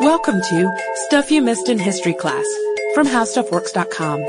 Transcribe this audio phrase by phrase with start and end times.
[0.00, 0.72] Welcome to
[1.06, 2.46] Stuff You Missed in History Class
[2.94, 4.24] from HowStuffWorks.com.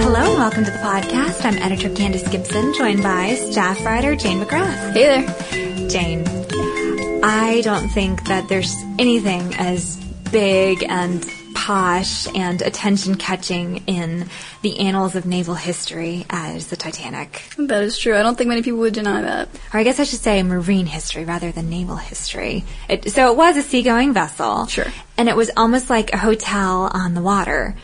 [0.00, 1.44] Hello and welcome to the podcast.
[1.44, 4.94] I'm editor Candace Gibson, joined by staff writer Jane McGrath.
[4.94, 5.88] Hey there.
[5.90, 6.24] Jane,
[7.22, 10.02] I don't think that there's anything as
[10.32, 11.22] big and
[11.64, 14.28] posh and attention catching in
[14.60, 17.42] the annals of naval history as the Titanic.
[17.56, 18.14] That is true.
[18.14, 19.48] I don't think many people would deny that.
[19.72, 22.64] Or I guess I should say marine history rather than naval history.
[22.86, 24.66] It, so it was a seagoing vessel.
[24.66, 24.92] Sure.
[25.16, 27.74] And it was almost like a hotel on the water.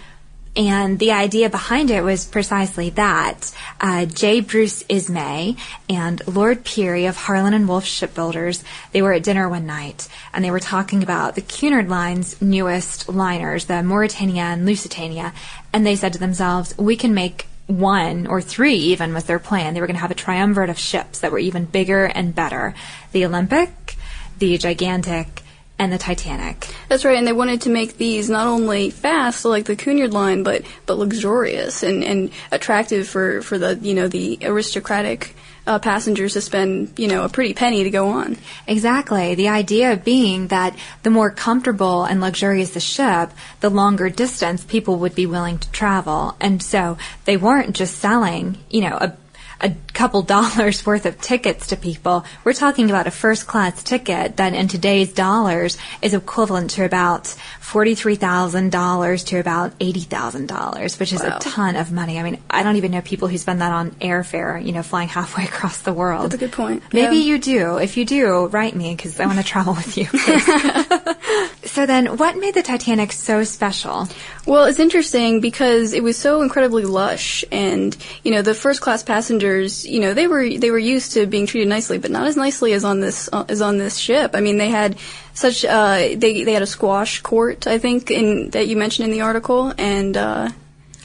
[0.56, 3.54] And the idea behind it was precisely that.
[3.80, 4.40] Uh, J.
[4.40, 5.56] Bruce Ismay
[5.88, 10.44] and Lord Pirrie of Harland and Wolff shipbuilders, they were at dinner one night and
[10.44, 15.32] they were talking about the Cunard Line's newest liners, the Mauretania and Lusitania.
[15.72, 19.74] And they said to themselves, we can make one or three even was their plan.
[19.74, 22.74] They were going to have a triumvirate of ships that were even bigger and better.
[23.12, 23.96] The Olympic,
[24.38, 25.42] the Gigantic,
[25.80, 26.68] and the Titanic.
[26.88, 30.42] That's right, and they wanted to make these not only fast, like the Cunard line,
[30.42, 35.34] but but luxurious and, and attractive for, for the you know the aristocratic
[35.66, 38.36] uh, passengers to spend you know a pretty penny to go on.
[38.66, 39.34] Exactly.
[39.34, 44.98] The idea being that the more comfortable and luxurious the ship, the longer distance people
[44.98, 49.16] would be willing to travel, and so they weren't just selling you know a
[49.62, 52.24] a couple dollars worth of tickets to people.
[52.44, 57.24] We're talking about a first class ticket that in today's dollars is equivalent to about
[57.60, 61.36] $43,000 to about $80,000, which is Wow.
[61.36, 62.18] a ton of money.
[62.18, 65.08] I mean, I don't even know people who spend that on airfare, you know, flying
[65.18, 66.24] halfway across the world.
[66.24, 66.82] That's a good point.
[66.92, 67.22] Maybe Yeah.
[67.34, 67.76] you do.
[67.78, 70.06] If you do, write me because I want to travel with you.
[71.72, 74.08] so then, what made the Titanic so special?
[74.44, 79.04] Well, it's interesting because it was so incredibly lush, and you know the first class
[79.04, 82.36] passengers, you know they were they were used to being treated nicely, but not as
[82.36, 84.32] nicely as on this uh, as on this ship.
[84.34, 84.96] I mean, they had
[85.32, 89.12] such uh, they they had a squash court, I think, in that you mentioned in
[89.12, 90.48] the article, and uh,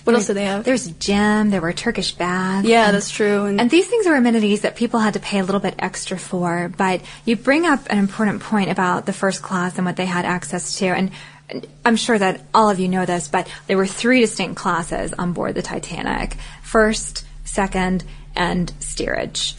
[0.05, 0.63] what else did they have?
[0.63, 1.49] There's a gym.
[1.49, 2.67] There were Turkish baths.
[2.67, 3.45] yeah, and- that's true.
[3.45, 6.17] And, And these things were amenities that people had to pay a little bit extra
[6.17, 10.05] for, but you bring up an important point about the first class and what they
[10.05, 10.85] had access to.
[10.87, 11.11] And
[11.47, 15.13] and I'm sure that all of you know this, but there were three distinct classes
[15.13, 18.03] on board the Titanic first, second,
[18.35, 19.55] and steerage.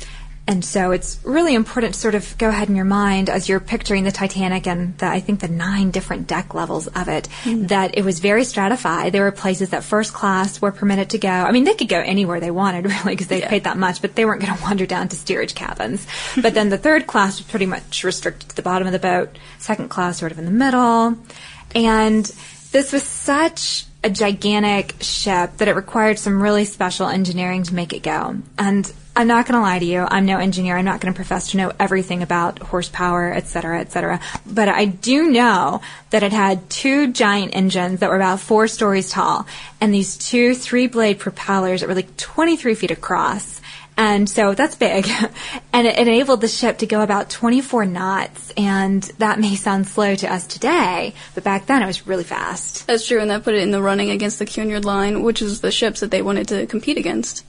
[0.48, 3.58] And so it's really important to sort of go ahead in your mind as you're
[3.58, 7.66] picturing the Titanic and the, I think the nine different deck levels of it, hmm.
[7.66, 9.12] that it was very stratified.
[9.12, 11.28] There were places that first class were permitted to go.
[11.28, 13.48] I mean, they could go anywhere they wanted really because they Yeah.
[13.48, 16.06] paid that much, but they weren't going to wander down to steerage cabins.
[16.40, 19.36] but then the third class was pretty much restricted to the bottom of the boat.
[19.58, 21.16] Second class sort of in the middle.
[21.74, 22.24] And
[22.70, 27.92] this was such a gigantic ship that it required some really special engineering to make
[27.92, 28.36] it go.
[28.58, 30.06] And I'm not going to lie to you.
[30.06, 30.76] I'm no engineer.
[30.76, 34.20] I'm not going to profess to know everything about horsepower, et cetera, et cetera.
[34.44, 35.80] But I do know
[36.10, 39.46] that it had two giant engines that were about four stories tall
[39.80, 43.55] and these two three blade propellers that were like 23 feet across.
[43.96, 45.06] And so that's big.
[45.72, 48.50] And it enabled the ship to go about 24 knots.
[48.56, 52.86] And that may sound slow to us today, but back then it was really fast.
[52.86, 55.60] that's true, and that put it in the running against the Cunard line, which is
[55.60, 57.44] the ships that they wanted to compete against.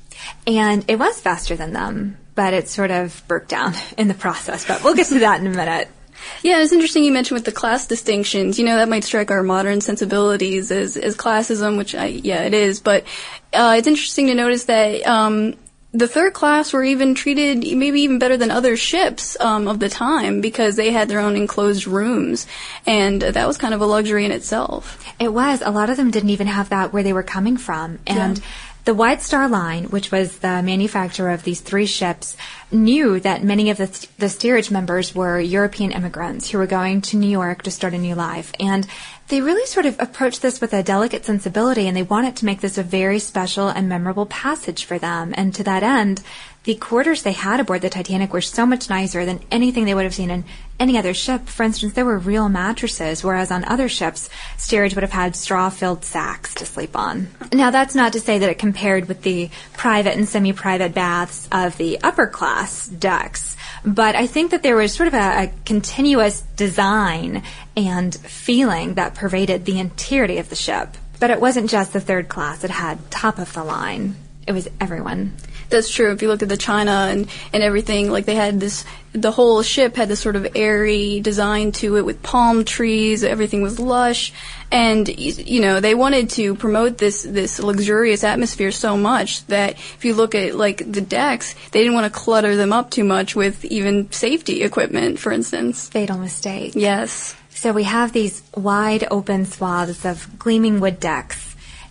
[0.45, 4.67] And it was faster than them, but it sort of broke down in the process.
[4.67, 5.87] But we'll get to that in a minute.
[6.41, 8.57] Yeah, it's interesting you mentioned with the class distinctions.
[8.57, 12.55] You know, that might strike our modern sensibilities as, as classism, which I, yeah, it
[12.55, 12.79] is.
[12.79, 13.05] But
[13.53, 15.53] uh, it's interesting to notice that um,
[15.97, 19.89] the third class were even treated maybe even better than other ships um, of the
[19.89, 22.45] time because they had their own enclosed rooms,
[22.85, 25.03] and that was kind of a luxury in itself.
[25.19, 25.63] It was.
[25.65, 27.97] A lot of them didn't even have that where they were coming from.
[28.05, 28.43] And Yeah.
[28.87, 32.37] The White Star Line, which was the manufacturer of these three ships,
[32.71, 37.17] knew that many of the, the steerage members were European immigrants who were going to
[37.17, 38.53] New York to start a new life.
[38.61, 38.87] And
[39.27, 42.61] they really sort of approached this with a delicate sensibility and they wanted to make
[42.61, 45.33] this a very special and memorable passage for them.
[45.35, 46.21] And to that end,
[46.67, 50.03] the quarters they had aboard the Titanic were so much nicer than anything they would
[50.03, 50.43] have seen in
[50.81, 51.47] any other ship.
[51.47, 56.03] For instance, there were real mattresses, whereas on other ships, steerage would have had straw-filled
[56.03, 57.29] sacks to sleep on.
[57.53, 61.77] Now, that's not to say that it compared with the private and semi-private baths of
[61.77, 63.55] the upper class decks,
[63.85, 67.43] but I think that there was sort of a, a continuous design
[67.77, 70.97] and feeling that pervaded the entirety of the ship.
[71.21, 74.17] But it wasn't just the third class; it had top of the line.
[74.47, 75.33] It was everyone.
[75.69, 76.11] That's true.
[76.13, 79.61] If you look at the China and, and everything, like they had this, the whole
[79.61, 83.25] ship had this sort of airy design to it with palm trees.
[83.25, 84.31] Everything was lush,
[84.71, 90.05] and you know they wanted to promote this this luxurious atmosphere so much that if
[90.05, 93.35] you look at like the decks, they didn't want to clutter them up too much
[93.35, 95.89] with even safety equipment, for instance.
[95.89, 96.71] Fatal mistake.
[96.75, 97.35] Yes.
[97.49, 101.46] So we have these wide open swaths of gleaming wood decks.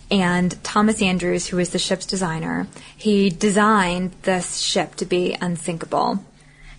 [0.09, 6.23] And Thomas Andrews, who was the ship's designer, he designed this ship to be unsinkable.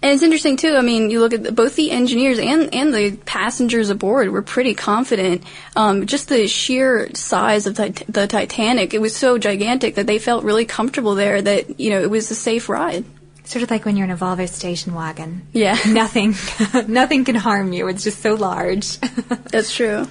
[0.00, 0.76] And it's interesting too.
[0.76, 4.42] I mean, you look at the, both the engineers and and the passengers aboard were
[4.42, 5.42] pretty confident.
[5.74, 10.20] Um, just the sheer size of the, the Titanic, it was so gigantic that they
[10.20, 11.42] felt really comfortable there.
[11.42, 13.04] That you know, it was a safe ride.
[13.42, 15.42] Sort of like when you're in a Volvo station wagon.
[15.52, 15.76] Yeah.
[15.88, 16.34] Nothing,
[16.86, 17.88] nothing can harm you.
[17.88, 18.98] It's just so large.
[19.50, 20.06] That's true.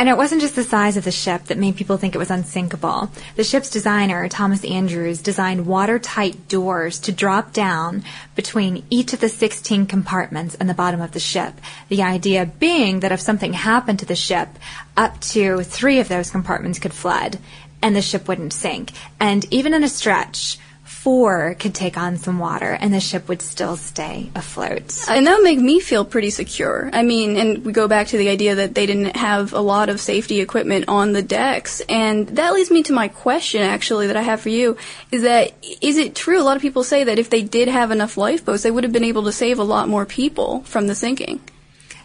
[0.00, 2.30] And it wasn't just the size of the ship that made people think it was
[2.30, 3.10] unsinkable.
[3.36, 8.04] The ship's designer, Thomas Andrews, designed watertight doors to drop down
[8.34, 11.52] between each of the 16 compartments in the bottom of the ship.
[11.90, 14.48] The idea being that if something happened to the ship,
[14.96, 17.38] up to three of those compartments could flood
[17.82, 18.92] and the ship wouldn't sink.
[19.20, 20.58] And even in a stretch,
[21.02, 25.08] four could take on some water and the ship would still stay afloat.
[25.08, 26.90] And that would make me feel pretty secure.
[26.92, 29.88] I mean, and we go back to the idea that they didn't have a lot
[29.88, 31.80] of safety equipment on the decks.
[31.88, 34.76] And that leads me to my question, actually, that I have for you,
[35.10, 36.38] is that, is it true?
[36.38, 38.92] A lot of people say that if they did have enough lifeboats, they would have
[38.92, 41.40] been able to save a lot more people from the sinking.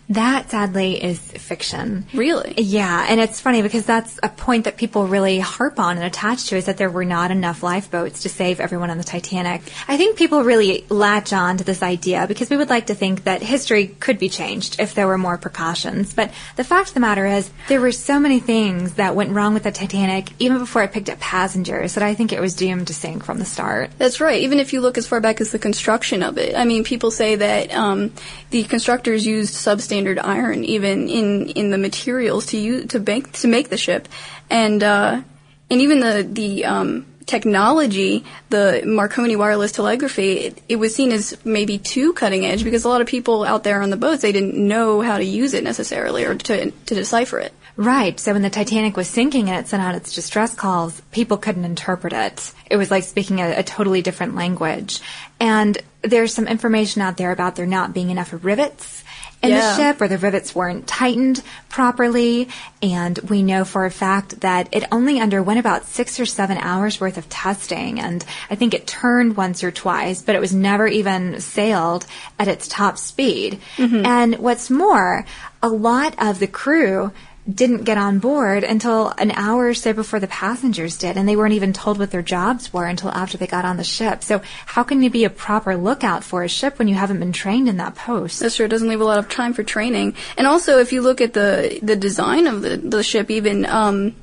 [0.10, 2.06] That sadly is fiction.
[2.14, 2.54] Really?
[2.58, 6.46] Yeah, and it's funny because that's a point that people really harp on and attach
[6.46, 9.64] to is that there were not enough lifeboats to save everyone on the Titanic.
[9.88, 13.24] I think people really latch on to this idea because we would like to think
[13.24, 16.14] that history could be changed if there were more precautions.
[16.14, 19.56] But the fact of the matter is there were so many things that went wrong
[19.56, 22.88] with the Titanic even before it picked up passengers that I think it was doomed
[22.88, 23.90] to sink from the start.
[23.98, 24.44] That's right.
[24.44, 26.56] Even if you look as far back as the construction of it.
[26.56, 28.14] I mean, people say that um,
[28.52, 33.32] the constructors used substandard standard iron even in in the materials to use to make
[33.32, 34.10] to make the ship,
[34.50, 35.22] and uh,
[35.70, 41.38] and even the the um, technology, the Marconi wireless telegraphy, it, it, was seen as
[41.46, 44.34] maybe too cutting edge because a lot of people out there on the boats they
[44.34, 47.54] didn't know how to use it necessarily or to to decipher it.
[47.78, 48.20] Right.
[48.20, 51.64] So when the Titanic was sinking and it sent out its distress calls, people couldn't
[51.64, 52.54] interpret it.
[52.70, 55.00] It was like speaking a, a totally different language.
[55.40, 59.06] And there's some information out there about there not being enough rivets
[59.42, 59.60] in yeah.
[59.60, 62.50] the ship or the rivets weren't tightened properly.
[62.82, 67.00] And we know for a fact that it only underwent about six or seven hours
[67.00, 68.00] worth of testing.
[68.00, 72.06] And I think it turned once or twice, but it was never even sailed
[72.40, 73.60] at its top speed.
[73.78, 74.06] Mm-hmm.
[74.06, 75.26] And what's more,
[75.62, 77.12] a lot of the crew
[77.52, 81.36] didn't get on board until an hour or so before the passengers did, and they
[81.36, 84.24] weren't even told what their jobs were until after they got on the ship.
[84.24, 87.34] So how can you be a proper lookout for a ship when you haven't been
[87.34, 88.40] trained in that post?
[88.40, 88.66] That's true.
[88.66, 90.16] It doesn't leave a lot of time for training.
[90.38, 94.16] And also, if you look at the the design of the the ship, even um,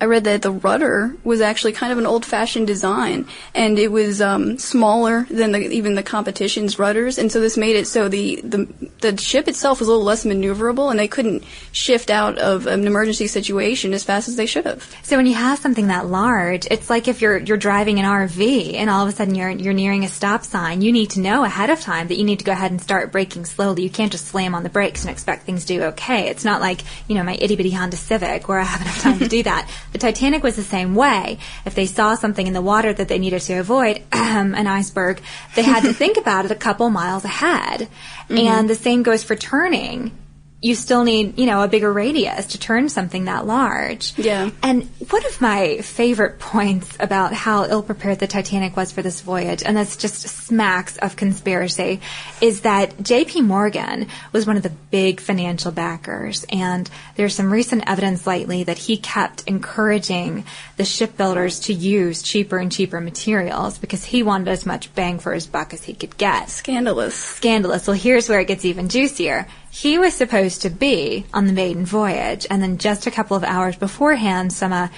[0.00, 4.20] I read that the rudder was actually kind of an old-fashioned design, and it was
[4.20, 8.40] um, smaller than the, even the competition's rudders, and so this made it so the,
[8.42, 8.68] the
[9.00, 11.42] the ship itself was a little less maneuverable, and they couldn't
[11.72, 14.88] shift out of an emergency situation as fast as they should have.
[15.02, 18.74] So when you have something that large, it's like if you're you're driving an RV
[18.74, 21.42] and all of a sudden you're you're nearing a stop sign, you need to know
[21.42, 23.82] ahead of time that you need to go ahead and start braking slowly.
[23.82, 26.28] You can't just slam on the brakes and expect things to do okay.
[26.28, 29.18] It's not like you know my itty bitty Honda Civic where I have enough time
[29.18, 29.68] to do that.
[29.92, 31.38] The Titanic was the same way.
[31.64, 35.20] If they saw something in the water that they needed to avoid, an iceberg,
[35.54, 37.88] they had to think about it a couple miles ahead.
[38.28, 38.36] Mm-hmm.
[38.36, 40.12] And the same goes for turning
[40.60, 44.18] you still need, you know, a bigger radius to turn something that large.
[44.18, 44.50] Yeah.
[44.60, 49.20] And one of my favorite points about how ill prepared the Titanic was for this
[49.20, 52.00] voyage, and this just smacks of conspiracy,
[52.40, 56.44] is that JP Morgan was one of the big financial backers.
[56.50, 60.44] And there's some recent evidence lately that he kept encouraging
[60.76, 65.32] the shipbuilders to use cheaper and cheaper materials because he wanted as much bang for
[65.32, 66.50] his buck as he could get.
[66.50, 67.14] Scandalous.
[67.14, 67.86] Scandalous.
[67.86, 71.84] Well, here's where it gets even juicier he was supposed to be on the maiden
[71.84, 74.88] voyage, and then just a couple of hours beforehand, some uh,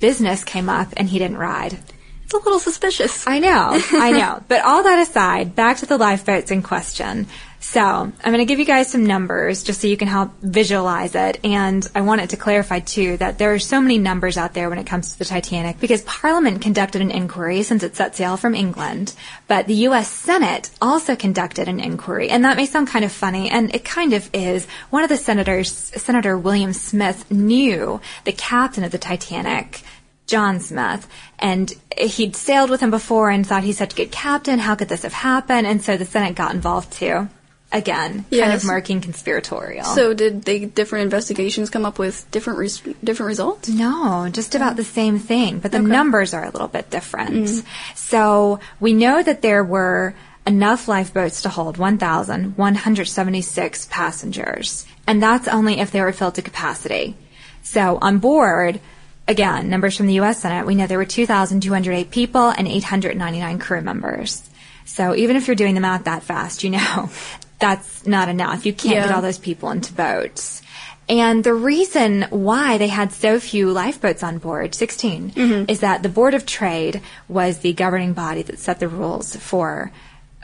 [0.00, 1.78] business came up and he didn't ride.
[2.26, 3.24] It's a little suspicious.
[3.24, 4.42] I know, I know.
[4.48, 7.28] But all that aside, back to the lifeboats in question.
[7.60, 11.14] So I'm going to give you guys some numbers just so you can help visualize
[11.14, 11.38] it.
[11.44, 14.78] And I wanted to clarify too that there are so many numbers out there when
[14.78, 18.54] it comes to the Titanic because Parliament conducted an inquiry since it set sail from
[18.54, 19.14] England,
[19.46, 20.10] but the U.S.
[20.10, 22.28] Senate also conducted an inquiry.
[22.28, 24.66] And that may sound kind of funny, and it kind of is.
[24.90, 29.82] One of the senators, Senator William Smith, knew the captain of the Titanic
[30.26, 31.06] John Smith,
[31.38, 34.58] and he'd sailed with him before and thought he's such a good captain.
[34.58, 35.66] How could this have happened?
[35.66, 37.28] And so the Senate got involved too.
[37.72, 38.62] Again, kind Yes.
[38.62, 39.84] of murky and conspiratorial.
[39.84, 43.68] So did the different investigations come up with different res- different results?
[43.68, 45.86] No, just about the same thing, but the Okay.
[45.86, 47.34] numbers are a little bit different.
[47.34, 47.66] Mm-hmm.
[47.96, 50.14] So we know that there were
[50.46, 57.16] enough lifeboats to hold 1,176 passengers, and that's only if they were filled to capacity.
[57.62, 58.80] So on board,
[59.28, 60.40] again, numbers from the U.S.
[60.40, 64.48] Senate, we know there were 2,208 people and 899 crew members.
[64.84, 67.10] So even if you're doing the math that fast, you know
[67.58, 68.66] that's not enough.
[68.66, 69.06] You can't Yeah.
[69.06, 70.62] get all those people into boats.
[71.08, 75.70] And the reason why they had so few lifeboats on board, 16, mm-hmm.
[75.70, 79.92] is that the Board of Trade was the governing body that set the rules for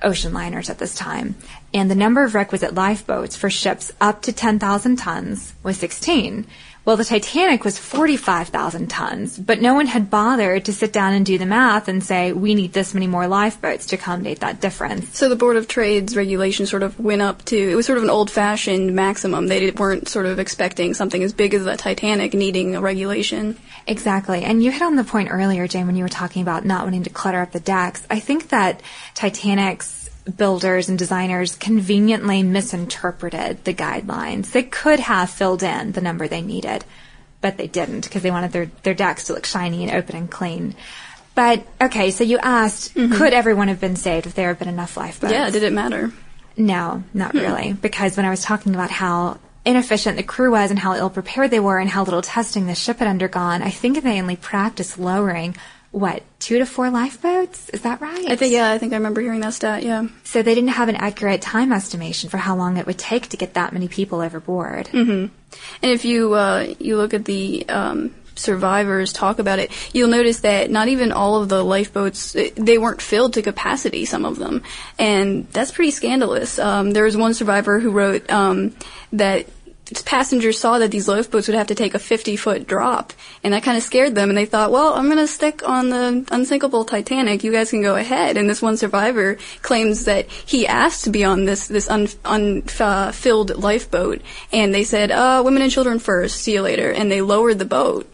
[0.04, 1.34] ocean liners at this time.
[1.74, 6.46] And the number of requisite lifeboats for ships up to 10,000 tons was 16.
[6.84, 11.24] Well, the Titanic was 45,000 tons, but no one had bothered to sit down and
[11.24, 15.16] do the math and say, we need this many more lifeboats to accommodate that difference.
[15.16, 18.04] So the Board of Trade's regulation sort of went up to it was sort of
[18.04, 19.46] an old-fashioned maximum.
[19.46, 23.56] They weren't sort of expecting something as big as the Titanic needing a regulation.
[23.86, 24.42] Exactly.
[24.42, 27.04] And you hit on the point earlier, Jane, when you were talking about not wanting
[27.04, 28.04] to clutter up the decks.
[28.10, 28.82] I think that
[29.14, 30.01] Titanic's
[30.36, 34.52] builders and designers conveniently misinterpreted the guidelines.
[34.52, 36.84] They could have filled in the number they needed,
[37.40, 40.30] but they didn't because they wanted their, their decks to look shiny and open and
[40.30, 40.74] clean.
[41.34, 43.14] But okay, so you asked, mm-hmm.
[43.14, 45.32] could everyone have been saved if there had been enough lifeboats?
[45.32, 46.12] Yeah, did it matter?
[46.56, 47.38] No, not hmm.
[47.38, 47.72] really.
[47.72, 51.50] Because when I was talking about how inefficient the crew was and how ill prepared
[51.50, 54.98] they were and how little testing the ship had undergone, I think they only practiced
[54.98, 55.56] lowering,
[55.90, 57.70] what, two to four lifeboats?
[57.70, 58.28] Is that right?
[58.28, 59.84] I think yeah, I think I remember hearing that stat.
[59.84, 60.08] Yeah.
[60.24, 63.36] So they didn't have an accurate time estimation for how long it would take to
[63.36, 64.86] get that many people overboard.
[64.86, 65.32] Mm-hmm.
[65.82, 70.40] And if you uh, you look at the um, survivors talk about it, you'll notice
[70.40, 74.04] that not even all of the lifeboats eh, they weren't filled to capacity.
[74.04, 74.64] Some of them,
[74.98, 76.58] and that's pretty scandalous.
[76.58, 78.74] Um, there was one survivor who wrote um,
[79.12, 79.46] that
[80.00, 83.12] passengers saw that these lifeboats would have to take a 50 foot drop,
[83.44, 84.30] and that kind of scared them.
[84.30, 87.44] And they thought, well, I'm going to stick on the unsinkable Titanic.
[87.44, 88.36] You guys can go ahead.
[88.36, 93.56] And this one survivor claims that he asked to be on this this unfilled un,
[93.56, 94.22] uh, lifeboat,
[94.52, 96.40] and they said, uh, "Women and children first.
[96.40, 98.11] See you later." And they lowered the boat.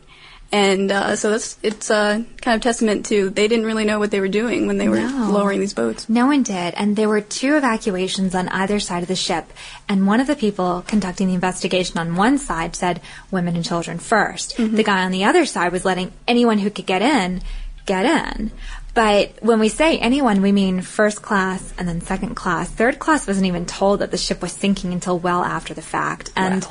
[0.50, 4.10] And uh, so that's it's uh, kind of testament to they didn't really know what
[4.10, 5.28] they were doing when they were No.
[5.30, 6.08] lowering these boats.
[6.08, 9.52] No one did, and there were two evacuations on either side of the ship.
[9.90, 13.98] And one of the people conducting the investigation on one side said women and children
[13.98, 17.42] 1st The guy on the other side was letting anyone who could get in
[17.84, 18.50] get in.
[18.94, 22.68] But when we say anyone, we mean first class and then second class.
[22.68, 26.30] Third class wasn't even told that the ship was sinking until well after the fact.
[26.36, 26.66] And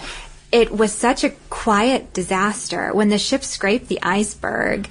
[0.52, 2.94] it was such a quiet disaster.
[2.94, 4.88] When the ship scraped the iceberg,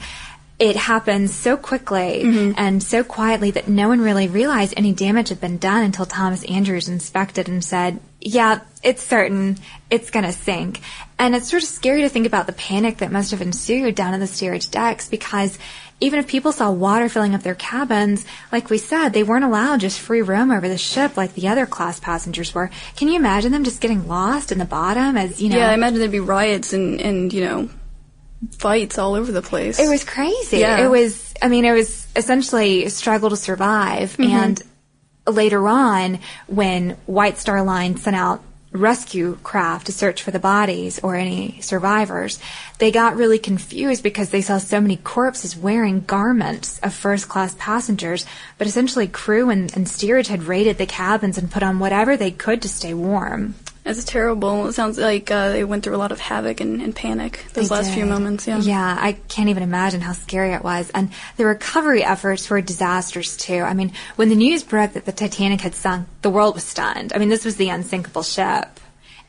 [0.58, 2.52] it happened so quickly mm-hmm.
[2.56, 6.44] and so quietly that no one really realized any damage had been done until Thomas
[6.44, 9.58] Andrews inspected and said, yeah, it's certain
[9.90, 10.80] it's going to sink.
[11.18, 14.14] And it's sort of scary to think about the panic that must have ensued down
[14.14, 15.58] in the steerage decks because
[16.00, 19.80] even if people saw water filling up their cabins, like we said, they weren't allowed
[19.80, 22.70] just free roam over the ship like the other class passengers were.
[22.96, 25.56] Can you imagine them just getting lost in the bottom as, you know?
[25.56, 27.70] Yeah, I imagine there'd be riots and and you know
[28.52, 29.78] fights all over the place.
[29.78, 30.58] It was crazy.
[30.58, 30.84] Yeah.
[30.84, 34.16] It was, I mean, it was essentially a struggle to survive.
[34.16, 34.22] Mm-hmm.
[34.22, 34.62] And
[35.26, 38.42] later on, when White Star Line sent out
[38.76, 42.38] rescue craft to search for the bodies or any survivors,
[42.78, 47.54] they got really confused because they saw so many corpses wearing garments of first class
[47.58, 48.26] passengers,
[48.58, 52.30] but essentially crew and, and steerage had raided the cabins and put on whatever they
[52.30, 53.54] could to stay warm.
[53.86, 54.66] That's terrible.
[54.66, 57.68] It sounds like uh, they went through a lot of havoc and, and panic those
[57.68, 58.44] They last few moments.
[58.44, 58.58] Yeah.
[58.58, 60.90] Yeah, I can't even imagine how scary it was.
[60.90, 63.60] And the recovery efforts were disasters too.
[63.60, 67.12] I mean, when the news broke that the Titanic had sunk, the world was stunned.
[67.12, 68.80] I mean, this was the unsinkable ship.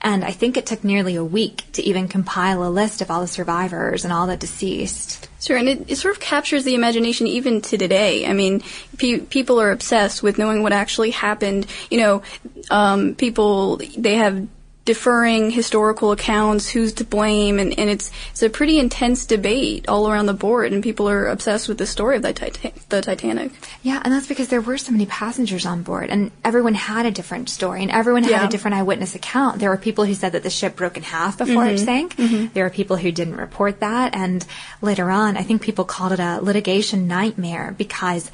[0.01, 3.21] And I think it took nearly a week to even compile a list of all
[3.21, 5.29] the survivors and all the deceased.
[5.47, 8.25] Sure, and it, it sort of captures the imagination even to today.
[8.25, 8.61] I mean,
[8.97, 11.67] pe- people are obsessed with knowing what actually happened.
[11.89, 12.21] You know,
[12.69, 14.45] um, people they have
[14.87, 20.09] deferring historical accounts, who's to blame, and, and it's it's a pretty intense debate all
[20.09, 23.51] around the board, and people are obsessed with the story of the, Tita- the Titanic.
[23.83, 27.11] Yeah, and that's because there were so many passengers on board, and everyone had a
[27.11, 28.47] different story, and everyone had Yeah.
[28.47, 29.59] a different eyewitness account.
[29.59, 31.85] There were people who said that the ship broke in half before it mm-hmm.
[31.85, 32.15] sank.
[32.15, 32.53] Mm-hmm.
[32.53, 34.45] There were people who didn't report that, and
[34.81, 38.31] later on, I think people called it a litigation nightmare because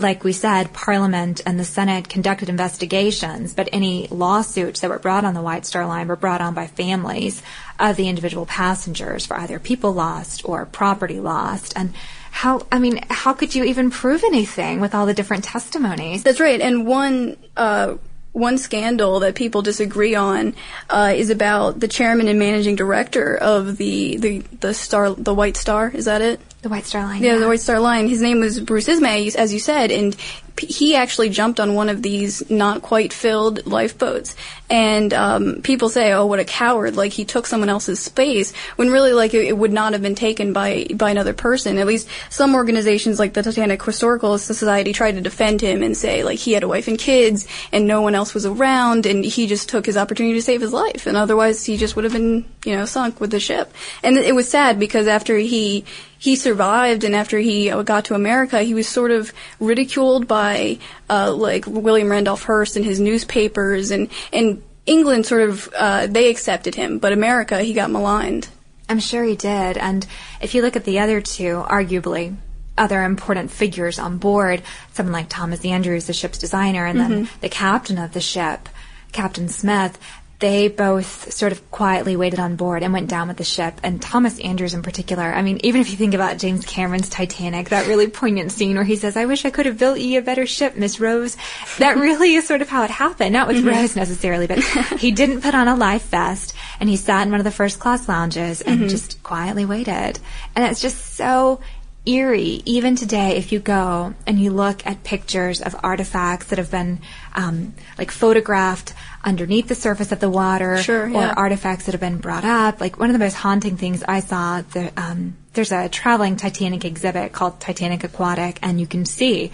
[0.00, 5.24] like we said, Parliament and the Senate conducted investigations, but any lawsuits that were brought
[5.24, 7.42] on the White Star Line were brought on by families
[7.78, 11.72] of the individual passengers for either people lost or property lost.
[11.76, 11.94] And
[12.30, 16.22] how, I mean, how could you even prove anything with all the different testimonies?
[16.22, 16.60] That's right.
[16.60, 17.96] And one, uh,
[18.32, 20.54] one scandal that people disagree on
[20.90, 25.56] uh, is about the chairman and managing director of the, the the star the White
[25.56, 25.90] Star.
[25.90, 26.40] Is that it?
[26.62, 27.22] The White Star Line.
[27.22, 27.38] Yeah, yeah.
[27.38, 28.08] the White Star Line.
[28.08, 30.16] His name was Bruce Ismay, as you said, and
[30.60, 34.34] he actually jumped on one of these not quite filled lifeboats.
[34.70, 36.96] And um, people say, "Oh, what a coward!
[36.96, 40.14] Like he took someone else's space." When really, like it, it, would not have been
[40.14, 41.78] taken by by another person.
[41.78, 46.22] At least some organizations, like the Titanic Historical Society, tried to defend him and say,
[46.22, 49.46] like he had a wife and kids, and no one else was around, and he
[49.46, 51.06] just took his opportunity to save his life.
[51.06, 53.72] And otherwise, he just would have been, you know, sunk with the ship.
[54.02, 55.84] And it was sad because after he
[56.18, 60.78] he survived, and after he got to America, he was sort of ridiculed by
[61.10, 66.30] uh, like William Randolph Hearst and his newspapers, and and England sort of uh, they
[66.30, 68.48] accepted him, but America he got maligned.
[68.88, 70.06] I'm sure he did, and
[70.40, 72.36] if you look at the other two, arguably
[72.78, 74.62] other important figures on board,
[74.92, 77.12] someone like Thomas Andrews, the ship's designer, and mm-hmm.
[77.12, 78.68] then the captain of the ship,
[79.12, 79.98] Captain Smith,
[80.38, 83.80] they both sort of quietly waited on board and went down with the ship.
[83.82, 87.70] And Thomas Andrews in particular, I mean, even if you think about James Cameron's Titanic,
[87.70, 90.22] that really poignant scene where he says, I wish I could have built ye a
[90.22, 91.36] better ship, Miss Rose.
[91.78, 93.32] That really is sort of how it happened.
[93.32, 93.68] Not with mm-hmm.
[93.68, 94.58] Rose necessarily, but
[94.98, 97.80] he didn't put on a life vest and he sat in one of the first
[97.80, 98.88] class lounges and mm-hmm.
[98.88, 100.20] just quietly waited.
[100.54, 101.60] And it's just so
[102.08, 102.62] eerie.
[102.64, 107.00] Even today, if you go and you look at pictures of artifacts that have been
[107.34, 111.32] um, like photographed underneath the surface of the water, sure, yeah.
[111.32, 114.20] or artifacts that have been brought up, like one of the most haunting things I
[114.20, 114.62] saw.
[114.62, 119.52] The, um, there's a traveling Titanic exhibit called Titanic Aquatic, and you can see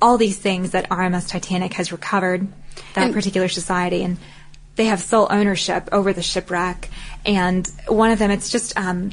[0.00, 2.48] all these things that RMS Titanic has recovered,
[2.94, 4.16] that and, particular society, and
[4.76, 6.88] they have sole ownership over the shipwreck.
[7.24, 9.12] And one of them, it's just um,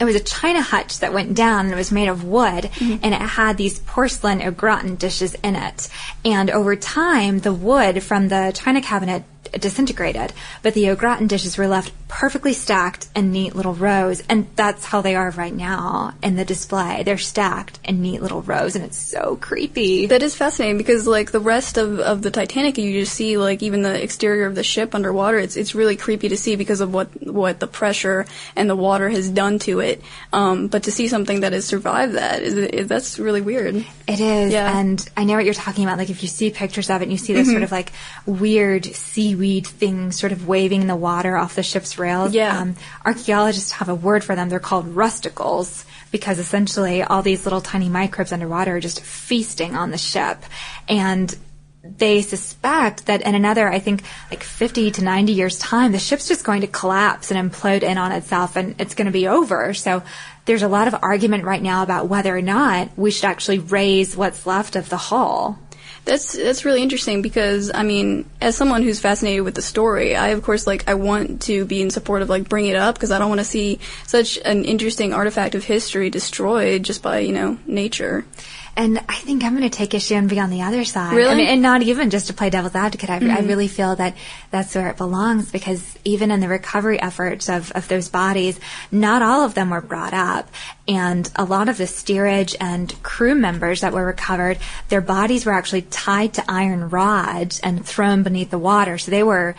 [0.00, 2.96] it was a china hutch that went down and it was made of wood mm-hmm.
[3.02, 5.88] and it had these porcelain au gratin dishes in it.
[6.24, 9.24] And over time, the wood from the china cabinet
[9.60, 10.32] disintegrated,
[10.62, 14.84] but the au gratin dishes were left perfectly stacked in neat little rows, and that's
[14.84, 17.02] how they are right now in the display.
[17.04, 20.06] They're stacked in neat little rows, and it's so creepy.
[20.06, 23.62] That is fascinating because, like the rest of, of the Titanic, you just see like
[23.62, 25.38] even the exterior of the ship underwater.
[25.38, 29.08] It's it's really creepy to see because of what what the pressure and the water
[29.08, 30.02] has done to it.
[30.32, 33.74] Um, but to see something that has survived that is, is that's really weird.
[34.06, 34.78] It is, yeah.
[34.78, 35.98] and I know what you're talking about.
[35.98, 37.54] Like if you see pictures of it, and you see this mm-hmm.
[37.54, 37.92] sort of like
[38.26, 42.32] weird seaweed seaweed things sort of waving in the water off the ship's rails.
[42.32, 42.58] Yeah.
[42.58, 44.48] Um, archaeologists have a word for them.
[44.48, 49.90] They're called rusticles because essentially all these little tiny microbes underwater are just feasting on
[49.90, 50.38] the ship.
[50.88, 51.36] And
[51.82, 56.26] they suspect that in another, I think, like 50 to 90 years time, the ship's
[56.26, 59.74] just going to collapse and implode in on itself and it's going to be over.
[59.74, 60.02] So
[60.46, 64.16] there's a lot of argument right now about whether or not we should actually raise
[64.16, 65.58] what's left of the hull.
[66.04, 70.28] That's that's really interesting because I mean, as someone who's fascinated with the story, I
[70.28, 73.10] of course like I want to be in support of like bring it up because
[73.10, 77.32] I don't want to see such an interesting artifact of history destroyed just by you
[77.32, 78.24] know nature.
[78.76, 81.14] And I think I'm going to take issue and be on the other side.
[81.14, 81.30] Really?
[81.30, 83.08] I mean, and not even just to play devil's advocate.
[83.08, 83.30] I, mm-hmm.
[83.30, 84.16] I, really feel that
[84.50, 88.58] that's where it belongs because even in the recovery efforts of, of those bodies,
[88.90, 90.48] not all of them were brought up.
[90.88, 94.58] And a lot of the steerage and crew members that were recovered,
[94.88, 98.98] their bodies were actually tied to iron rods and thrown beneath the water.
[98.98, 99.54] So they were